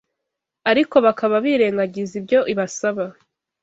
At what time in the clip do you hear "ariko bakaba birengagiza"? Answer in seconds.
0.71-2.13